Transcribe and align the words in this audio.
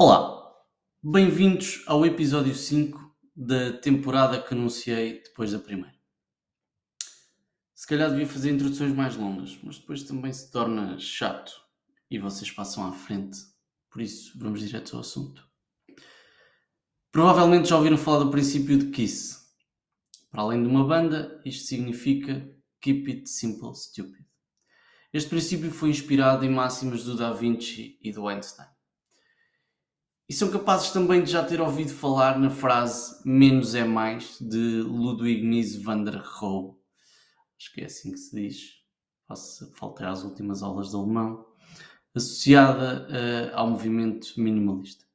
Olá, 0.00 0.54
bem-vindos 1.02 1.82
ao 1.84 2.06
episódio 2.06 2.54
5 2.54 3.16
da 3.34 3.72
temporada 3.80 4.40
que 4.40 4.54
anunciei 4.54 5.20
depois 5.24 5.50
da 5.50 5.58
primeira. 5.58 5.98
Se 7.74 7.84
calhar 7.84 8.08
devia 8.08 8.28
fazer 8.28 8.52
introduções 8.52 8.94
mais 8.94 9.16
longas, 9.16 9.58
mas 9.60 9.76
depois 9.76 10.04
também 10.04 10.32
se 10.32 10.52
torna 10.52 10.96
chato 11.00 11.50
e 12.08 12.16
vocês 12.16 12.48
passam 12.48 12.86
à 12.86 12.92
frente, 12.92 13.40
por 13.90 14.00
isso 14.00 14.38
vamos 14.38 14.60
direto 14.60 14.94
ao 14.94 15.00
assunto. 15.00 15.44
Provavelmente 17.10 17.68
já 17.68 17.76
ouviram 17.76 17.98
falar 17.98 18.22
do 18.22 18.30
princípio 18.30 18.78
de 18.78 18.92
KISS. 18.92 19.48
Para 20.30 20.42
além 20.42 20.62
de 20.62 20.68
uma 20.68 20.86
banda, 20.86 21.42
isto 21.44 21.66
significa 21.66 22.48
Keep 22.80 23.10
It 23.10 23.28
Simple 23.28 23.74
Stupid. 23.74 24.24
Este 25.12 25.28
princípio 25.28 25.72
foi 25.72 25.90
inspirado 25.90 26.44
em 26.44 26.50
máximas 26.50 27.02
do 27.02 27.16
Da 27.16 27.32
Vinci 27.32 27.98
e 28.00 28.12
do 28.12 28.28
Einstein. 28.28 28.77
E 30.28 30.34
são 30.34 30.50
capazes 30.50 30.90
também 30.90 31.22
de 31.22 31.30
já 31.30 31.42
ter 31.42 31.58
ouvido 31.58 31.90
falar 31.90 32.38
na 32.38 32.50
frase 32.50 33.22
menos 33.24 33.74
é 33.74 33.82
mais 33.82 34.38
de 34.38 34.82
Ludwig 34.82 35.42
Mies 35.42 35.82
van 35.82 36.04
der 36.04 36.22
Rohe. 36.22 36.76
Acho 37.58 37.72
que 37.72 37.80
é 37.80 37.86
assim 37.86 38.12
que 38.12 38.18
se 38.18 38.36
diz. 38.36 38.78
Faltar 39.74 40.08
às 40.10 40.22
últimas 40.24 40.62
aulas 40.62 40.90
de 40.90 40.96
alemão. 40.96 41.46
Associada 42.14 43.08
uh, 43.08 43.56
ao 43.56 43.70
movimento 43.70 44.34
minimalista. 44.36 45.06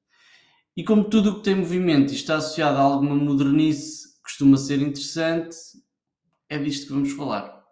E 0.76 0.84
como 0.84 1.04
tudo 1.04 1.30
o 1.30 1.36
que 1.36 1.44
tem 1.44 1.56
movimento 1.56 2.12
e 2.12 2.16
está 2.16 2.38
associado 2.38 2.80
a 2.80 2.82
alguma 2.82 3.16
modernice 3.16 4.20
costuma 4.24 4.58
ser 4.58 4.82
interessante, 4.82 5.56
é 6.50 6.58
disto 6.58 6.88
que 6.88 6.94
vamos 6.94 7.12
falar. 7.12 7.64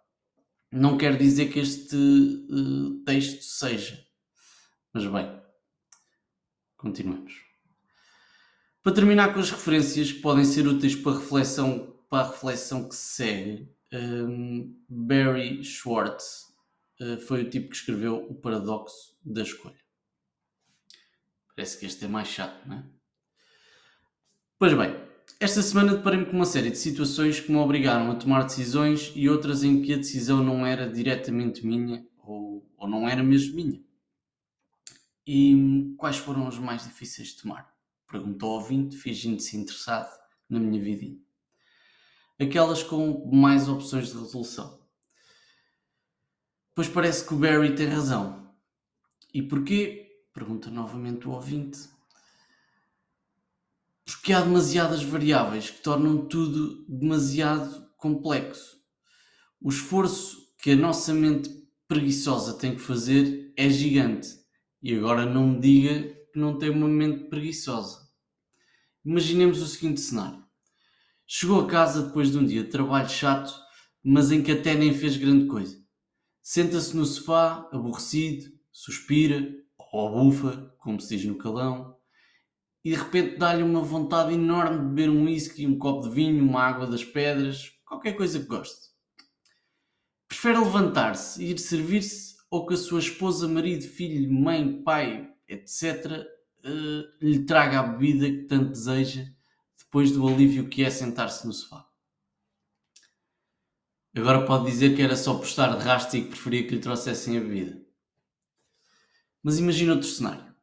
Não 0.70 0.96
quer 0.96 1.18
dizer 1.18 1.52
que 1.52 1.58
este 1.58 1.96
uh, 1.96 3.02
texto 3.04 3.42
seja. 3.42 3.98
Mas 4.94 5.04
bem, 5.06 5.41
continuemos. 6.82 7.40
Para 8.82 8.92
terminar 8.92 9.32
com 9.32 9.38
as 9.38 9.50
referências 9.50 10.10
que 10.10 10.20
podem 10.20 10.44
ser 10.44 10.66
úteis 10.66 10.96
para 10.96 11.12
a 11.12 11.18
reflexão, 11.18 11.96
para 12.10 12.26
a 12.26 12.30
reflexão 12.30 12.88
que 12.88 12.96
se 12.96 13.14
segue, 13.14 13.68
um, 13.94 14.76
Barry 14.88 15.62
Schwartz 15.62 16.52
uh, 17.00 17.18
foi 17.18 17.42
o 17.42 17.50
tipo 17.50 17.68
que 17.68 17.76
escreveu 17.76 18.26
O 18.28 18.34
Paradoxo 18.34 19.16
da 19.24 19.42
Escolha. 19.42 19.80
Parece 21.54 21.78
que 21.78 21.86
este 21.86 22.04
é 22.04 22.08
mais 22.08 22.26
chato, 22.26 22.66
não 22.66 22.78
é? 22.78 22.84
Pois 24.58 24.74
bem, 24.74 24.96
esta 25.38 25.62
semana 25.62 25.94
deparei-me 25.94 26.26
com 26.26 26.32
uma 26.32 26.44
série 26.44 26.70
de 26.70 26.78
situações 26.78 27.38
que 27.38 27.52
me 27.52 27.58
obrigaram 27.58 28.10
a 28.10 28.16
tomar 28.16 28.44
decisões 28.44 29.12
e 29.14 29.28
outras 29.28 29.62
em 29.62 29.82
que 29.82 29.92
a 29.92 29.98
decisão 29.98 30.42
não 30.42 30.66
era 30.66 30.90
diretamente 30.90 31.64
minha 31.64 32.04
ou, 32.18 32.68
ou 32.76 32.88
não 32.88 33.08
era 33.08 33.22
mesmo 33.22 33.54
minha. 33.54 33.80
E 35.26 35.94
quais 35.98 36.16
foram 36.16 36.48
as 36.48 36.58
mais 36.58 36.84
difíceis 36.84 37.28
de 37.28 37.42
tomar? 37.42 37.72
Perguntou 38.10 38.50
ao 38.50 38.56
ouvinte, 38.56 38.96
fingindo-se 38.96 39.56
interessado 39.56 40.10
na 40.48 40.58
minha 40.58 40.82
vidinha. 40.82 41.18
Aquelas 42.40 42.82
com 42.82 43.30
mais 43.32 43.68
opções 43.68 44.08
de 44.08 44.18
resolução. 44.18 44.82
Pois 46.74 46.88
parece 46.88 47.26
que 47.26 47.34
o 47.34 47.38
Barry 47.38 47.74
tem 47.74 47.86
razão. 47.86 48.52
E 49.32 49.42
porquê? 49.42 50.24
Pergunta 50.32 50.70
novamente 50.70 51.28
o 51.28 51.32
ouvinte. 51.32 51.78
Porque 54.04 54.32
há 54.32 54.40
demasiadas 54.40 55.02
variáveis 55.02 55.70
que 55.70 55.82
tornam 55.82 56.26
tudo 56.26 56.84
demasiado 56.88 57.88
complexo. 57.96 58.82
O 59.60 59.68
esforço 59.68 60.52
que 60.58 60.72
a 60.72 60.76
nossa 60.76 61.14
mente 61.14 61.48
preguiçosa 61.86 62.58
tem 62.58 62.74
que 62.74 62.80
fazer 62.80 63.52
é 63.56 63.68
gigante. 63.70 64.41
E 64.82 64.94
agora 64.96 65.24
não 65.24 65.46
me 65.46 65.60
diga 65.60 66.12
que 66.32 66.38
não 66.38 66.58
tem 66.58 66.70
uma 66.70 66.88
mente 66.88 67.28
preguiçosa. 67.28 68.00
Imaginemos 69.04 69.62
o 69.62 69.66
seguinte 69.66 70.00
cenário. 70.00 70.42
Chegou 71.26 71.60
a 71.60 71.68
casa 71.68 72.02
depois 72.02 72.32
de 72.32 72.38
um 72.38 72.44
dia 72.44 72.64
de 72.64 72.70
trabalho 72.70 73.08
chato, 73.08 73.54
mas 74.02 74.32
em 74.32 74.42
que 74.42 74.50
até 74.50 74.74
nem 74.74 74.92
fez 74.92 75.16
grande 75.16 75.46
coisa. 75.46 75.80
Senta-se 76.42 76.96
no 76.96 77.04
sofá, 77.04 77.68
aborrecido, 77.72 78.50
suspira, 78.72 79.54
ou 79.92 80.10
bufa, 80.10 80.74
como 80.78 81.00
se 81.00 81.16
diz 81.16 81.24
no 81.26 81.38
calão, 81.38 81.96
e 82.84 82.90
de 82.90 82.96
repente 82.96 83.36
dá-lhe 83.36 83.62
uma 83.62 83.82
vontade 83.82 84.34
enorme 84.34 84.78
de 84.78 84.84
beber 84.86 85.10
um 85.10 85.24
whisky, 85.24 85.66
um 85.66 85.78
copo 85.78 86.08
de 86.08 86.14
vinho, 86.14 86.42
uma 86.42 86.60
água 86.60 86.86
das 86.86 87.04
pedras, 87.04 87.70
qualquer 87.86 88.14
coisa 88.14 88.40
que 88.40 88.46
goste. 88.46 88.90
Prefere 90.26 90.58
levantar-se 90.58 91.44
e 91.44 91.52
ir 91.52 91.58
servir-se 91.58 92.34
ou 92.52 92.66
que 92.66 92.74
a 92.74 92.76
sua 92.76 93.00
esposa, 93.00 93.48
marido, 93.48 93.82
filho, 93.82 94.30
mãe, 94.30 94.82
pai, 94.82 95.26
etc., 95.48 96.28
uh, 96.62 97.24
lhe 97.24 97.46
traga 97.46 97.80
a 97.80 97.82
bebida 97.82 98.28
que 98.28 98.42
tanto 98.42 98.72
deseja 98.72 99.26
depois 99.78 100.12
do 100.12 100.28
alívio 100.28 100.68
que 100.68 100.84
é 100.84 100.90
sentar-se 100.90 101.46
no 101.46 101.52
sofá. 101.54 101.88
Agora 104.14 104.44
pode 104.44 104.66
dizer 104.66 104.94
que 104.94 105.00
era 105.00 105.16
só 105.16 105.32
por 105.32 105.46
estar 105.46 105.74
de 105.78 105.82
rastro 105.82 106.18
e 106.18 106.24
que 106.24 106.28
preferia 106.28 106.64
que 106.64 106.74
lhe 106.74 106.80
trouxessem 106.82 107.38
a 107.38 107.40
bebida. 107.40 107.82
Mas 109.42 109.58
imagina 109.58 109.94
outro 109.94 110.08
cenário. 110.08 110.54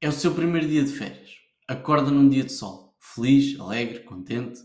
É 0.00 0.08
o 0.08 0.12
seu 0.12 0.32
primeiro 0.32 0.68
dia 0.68 0.84
de 0.84 0.92
férias. 0.92 1.38
Acorda 1.66 2.08
num 2.08 2.28
dia 2.28 2.44
de 2.44 2.52
sol, 2.52 2.96
feliz, 3.00 3.58
alegre, 3.58 4.04
contente, 4.04 4.60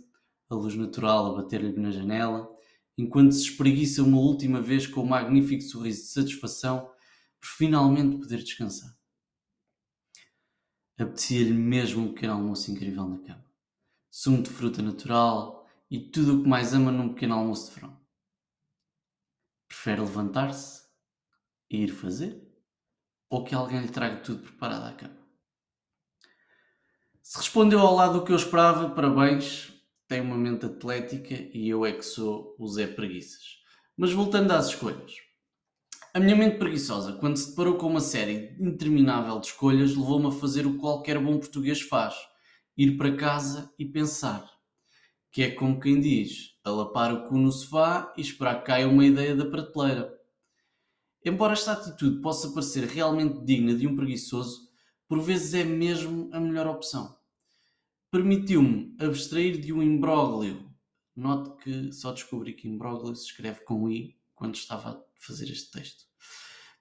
a 0.47 0.53
luz 0.53 0.75
natural 0.75 1.25
a 1.25 1.41
bater-lhe 1.41 1.75
na 1.75 1.89
janela, 1.89 2.50
enquanto 2.97 3.33
se 3.33 3.43
espreguiça 3.43 4.03
uma 4.03 4.17
última 4.17 4.61
vez 4.61 4.87
com 4.87 5.01
um 5.01 5.07
magnífico 5.07 5.63
sorriso 5.63 6.01
de 6.01 6.07
satisfação 6.07 6.91
por 7.39 7.47
finalmente 7.47 8.17
poder 8.17 8.43
descansar. 8.43 8.95
Apetecia-lhe 10.97 11.53
mesmo 11.53 12.03
um 12.03 12.13
pequeno 12.13 12.33
almoço 12.33 12.69
incrível 12.69 13.07
na 13.07 13.17
cama. 13.19 13.45
Sumo 14.09 14.43
de 14.43 14.49
fruta 14.49 14.81
natural 14.81 15.67
e 15.89 15.99
tudo 15.99 16.39
o 16.39 16.43
que 16.43 16.49
mais 16.49 16.73
ama 16.73 16.91
num 16.91 17.13
pequeno 17.13 17.35
almoço 17.35 17.69
de 17.69 17.75
verão. 17.75 17.99
Prefere 19.67 20.01
levantar-se 20.01 20.83
e 21.69 21.83
ir 21.83 21.89
fazer? 21.89 22.39
Ou 23.29 23.43
que 23.43 23.55
alguém 23.55 23.81
lhe 23.81 23.89
traga 23.89 24.21
tudo 24.21 24.43
preparado 24.43 24.85
à 24.85 24.93
cama? 24.93 25.17
Se 27.23 27.37
respondeu 27.37 27.79
ao 27.79 27.95
lado 27.95 28.19
do 28.19 28.25
que 28.25 28.31
eu 28.31 28.35
esperava, 28.35 28.89
parabéns, 28.89 29.71
tem 30.11 30.19
uma 30.19 30.35
mente 30.35 30.65
atlética 30.65 31.33
e 31.53 31.69
eu 31.69 31.85
é 31.85 31.93
que 31.93 32.03
sou 32.03 32.53
o 32.59 32.67
Zé 32.67 32.85
Preguiças. 32.85 33.61
Mas 33.95 34.11
voltando 34.11 34.51
às 34.51 34.67
escolhas. 34.67 35.13
A 36.13 36.19
minha 36.19 36.35
mente 36.35 36.57
preguiçosa, 36.57 37.13
quando 37.13 37.37
se 37.37 37.51
deparou 37.51 37.77
com 37.77 37.87
uma 37.87 38.01
série 38.01 38.53
interminável 38.59 39.39
de 39.39 39.47
escolhas, 39.47 39.95
levou-me 39.95 40.27
a 40.27 40.31
fazer 40.31 40.67
o 40.67 40.73
que 40.73 40.79
qualquer 40.79 41.17
bom 41.17 41.39
português 41.39 41.79
faz: 41.79 42.13
ir 42.77 42.97
para 42.97 43.15
casa 43.15 43.73
e 43.79 43.85
pensar. 43.85 44.45
Que 45.31 45.43
é 45.43 45.51
como 45.51 45.79
quem 45.79 46.01
diz, 46.01 46.57
alapar 46.61 47.13
o 47.13 47.29
cu 47.29 47.37
no 47.37 47.49
sofá 47.49 48.13
e 48.17 48.21
esperar 48.21 48.59
que 48.59 48.65
caia 48.65 48.89
uma 48.89 49.05
ideia 49.05 49.33
da 49.33 49.45
prateleira. 49.45 50.13
Embora 51.23 51.53
esta 51.53 51.71
atitude 51.71 52.19
possa 52.19 52.49
parecer 52.49 52.83
realmente 52.83 53.45
digna 53.45 53.73
de 53.73 53.87
um 53.87 53.95
preguiçoso, 53.95 54.67
por 55.07 55.21
vezes 55.21 55.53
é 55.53 55.63
mesmo 55.63 56.29
a 56.33 56.39
melhor 56.41 56.67
opção. 56.67 57.20
Permitiu-me 58.11 58.93
abstrair 58.99 59.57
de 59.57 59.71
um 59.71 59.81
imbróglio. 59.81 60.69
Note 61.15 61.63
que 61.63 61.93
só 61.93 62.11
descobri 62.11 62.51
que 62.51 62.67
imbróglio 62.67 63.15
se 63.15 63.27
escreve 63.27 63.61
com 63.61 63.89
I 63.89 64.17
quando 64.35 64.55
estava 64.55 64.89
a 64.89 65.01
fazer 65.15 65.49
este 65.49 65.71
texto. 65.71 66.03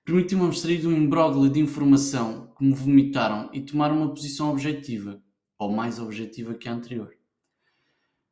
Permitiu-me 0.05 0.47
abstrair 0.47 0.81
de 0.81 0.89
um 0.89 0.93
imbróglio 0.93 1.49
de 1.49 1.61
informação 1.61 2.53
que 2.59 2.65
me 2.65 2.75
vomitaram 2.75 3.49
e 3.53 3.61
tomar 3.61 3.93
uma 3.93 4.13
posição 4.13 4.51
objetiva, 4.51 5.23
ou 5.57 5.71
mais 5.71 6.01
objetiva 6.01 6.55
que 6.55 6.69
a 6.69 6.73
anterior. 6.73 7.15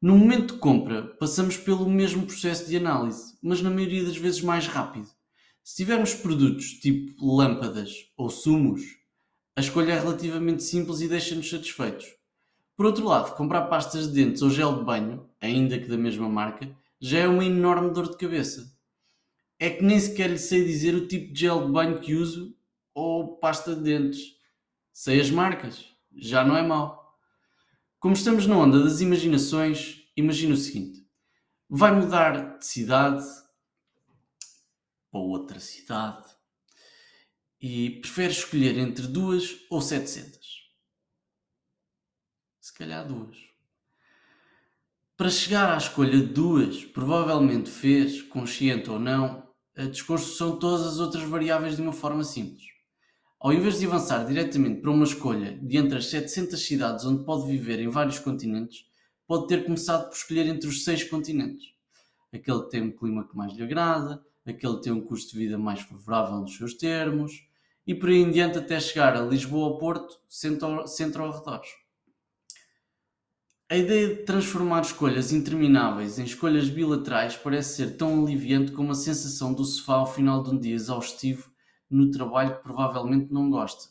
No 0.02 0.18
momento 0.18 0.54
de 0.54 0.60
compra, 0.60 1.04
passamos 1.20 1.56
pelo 1.56 1.88
mesmo 1.88 2.26
processo 2.26 2.68
de 2.68 2.76
análise, 2.76 3.38
mas 3.40 3.62
na 3.62 3.70
maioria 3.70 4.06
das 4.06 4.16
vezes 4.16 4.40
mais 4.40 4.66
rápido. 4.66 5.08
Se 5.62 5.76
tivermos 5.76 6.14
produtos 6.14 6.72
tipo 6.80 7.14
lâmpadas 7.36 7.92
ou 8.16 8.28
sumos, 8.28 8.82
a 9.54 9.60
escolha 9.60 9.92
é 9.92 10.00
relativamente 10.00 10.64
simples 10.64 11.00
e 11.00 11.06
deixa-nos 11.06 11.48
satisfeitos. 11.48 12.17
Por 12.78 12.86
outro 12.86 13.04
lado, 13.04 13.36
comprar 13.36 13.66
pastas 13.66 14.08
de 14.08 14.14
dentes 14.14 14.40
ou 14.40 14.48
gel 14.48 14.78
de 14.78 14.84
banho, 14.84 15.28
ainda 15.38 15.78
que 15.78 15.86
da 15.88 15.98
mesma 15.98 16.30
marca, 16.30 16.74
já 16.98 17.18
é 17.18 17.28
uma 17.28 17.44
enorme 17.44 17.90
dor 17.90 18.08
de 18.08 18.16
cabeça 18.16 18.78
é 19.58 19.70
que 19.70 19.82
nem 19.82 19.98
sequer 19.98 20.30
lhe 20.30 20.38
sei 20.38 20.64
dizer 20.64 20.94
o 20.94 21.08
tipo 21.08 21.32
de 21.32 21.40
gel 21.40 21.66
de 21.66 21.72
banho 21.72 22.00
que 22.00 22.14
uso 22.14 22.56
ou 22.94 23.36
pasta 23.38 23.74
de 23.74 23.82
dentes. 23.82 24.36
Sei 24.92 25.20
as 25.20 25.30
marcas, 25.30 25.84
já 26.14 26.44
não 26.44 26.56
é 26.56 26.62
mau. 26.62 27.18
Como 27.98 28.14
estamos 28.14 28.46
na 28.46 28.56
onda 28.56 28.82
das 28.82 29.00
imaginações, 29.00 30.04
imagina 30.16 30.54
o 30.54 30.56
seguinte: 30.56 31.04
vai 31.68 31.92
mudar 31.92 32.58
de 32.58 32.66
cidade 32.66 33.24
para 35.10 35.20
outra 35.20 35.58
cidade 35.58 36.28
e 37.60 37.98
prefere 38.00 38.32
escolher 38.32 38.78
entre 38.78 39.08
duas 39.08 39.66
ou 39.68 39.80
700. 39.80 40.67
Calhar 42.78 43.04
duas. 43.04 43.36
Para 45.16 45.30
chegar 45.30 45.74
à 45.74 45.76
escolha 45.76 46.12
de 46.12 46.26
duas, 46.32 46.84
provavelmente 46.84 47.68
fez, 47.68 48.22
consciente 48.22 48.88
ou 48.88 49.00
não, 49.00 49.42
a 49.76 49.86
desconstrução 49.86 50.52
de 50.52 50.60
todas 50.60 50.86
as 50.86 51.00
outras 51.00 51.24
variáveis 51.24 51.74
de 51.74 51.82
uma 51.82 51.92
forma 51.92 52.22
simples. 52.22 52.62
Ao 53.40 53.52
invés 53.52 53.80
de 53.80 53.86
avançar 53.86 54.24
diretamente 54.24 54.80
para 54.80 54.92
uma 54.92 55.02
escolha 55.02 55.58
de 55.58 55.76
entre 55.76 55.98
as 55.98 56.06
700 56.06 56.64
cidades 56.64 57.04
onde 57.04 57.24
pode 57.24 57.50
viver 57.50 57.80
em 57.80 57.88
vários 57.88 58.20
continentes, 58.20 58.86
pode 59.26 59.48
ter 59.48 59.64
começado 59.64 60.08
por 60.08 60.14
escolher 60.14 60.46
entre 60.46 60.68
os 60.68 60.84
seis 60.84 61.02
continentes. 61.02 61.74
Aquele 62.32 62.62
que 62.62 62.70
tem 62.70 62.82
um 62.82 62.96
clima 62.96 63.26
que 63.26 63.36
mais 63.36 63.52
lhe 63.54 63.62
agrada, 63.64 64.24
aquele 64.46 64.76
que 64.76 64.82
tem 64.82 64.92
um 64.92 65.04
custo 65.04 65.32
de 65.32 65.38
vida 65.38 65.58
mais 65.58 65.80
favorável 65.80 66.36
nos 66.36 66.56
seus 66.56 66.74
termos, 66.74 67.44
e 67.84 67.92
por 67.92 68.08
aí 68.08 68.18
em 68.18 68.30
diante 68.30 68.56
até 68.56 68.78
chegar 68.78 69.16
a 69.16 69.22
Lisboa 69.22 69.66
ou 69.66 69.78
Porto, 69.78 70.20
centro, 70.28 70.86
centro 70.86 71.24
ao 71.24 71.32
redor. 71.32 71.62
A 73.70 73.76
ideia 73.76 74.08
de 74.08 74.22
transformar 74.22 74.80
escolhas 74.80 75.30
intermináveis 75.30 76.18
em 76.18 76.24
escolhas 76.24 76.70
bilaterais 76.70 77.36
parece 77.36 77.76
ser 77.76 77.98
tão 77.98 78.24
aliviante 78.24 78.72
como 78.72 78.92
a 78.92 78.94
sensação 78.94 79.52
do 79.52 79.62
sofá 79.62 79.96
ao 79.96 80.10
final 80.10 80.42
de 80.42 80.48
um 80.48 80.58
dia 80.58 80.74
exaustivo 80.74 81.52
no 81.90 82.10
trabalho 82.10 82.56
que 82.56 82.62
provavelmente 82.62 83.30
não 83.30 83.50
gosta. 83.50 83.90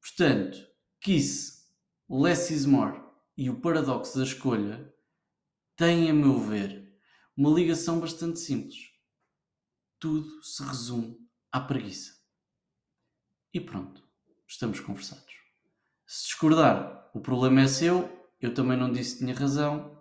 Portanto, 0.00 0.58
Kiss, 1.00 1.64
Less 2.08 2.54
is 2.54 2.66
More 2.66 3.02
e 3.36 3.50
o 3.50 3.60
paradoxo 3.60 4.16
da 4.16 4.22
escolha 4.22 4.94
têm, 5.74 6.08
a 6.08 6.14
meu 6.14 6.38
ver, 6.38 6.96
uma 7.36 7.50
ligação 7.50 7.98
bastante 7.98 8.38
simples. 8.38 8.92
Tudo 9.98 10.40
se 10.44 10.62
resume 10.62 11.18
à 11.50 11.58
preguiça. 11.58 12.12
E 13.52 13.60
pronto, 13.60 14.08
estamos 14.46 14.78
conversados. 14.78 15.34
Se 16.06 16.26
discordar, 16.26 17.10
o 17.12 17.20
problema 17.20 17.62
é 17.62 17.66
seu, 17.66 18.16
eu 18.40 18.54
também 18.54 18.76
não 18.78 18.90
disse 18.90 19.14
que 19.14 19.24
tinha 19.24 19.34
razão, 19.34 19.96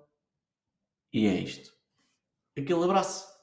e 1.11 1.27
é 1.27 1.39
isto. 1.39 1.71
Aquele 2.57 2.83
abraço. 2.83 3.34